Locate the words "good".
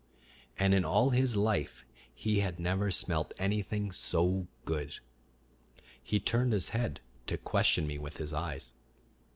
4.65-4.97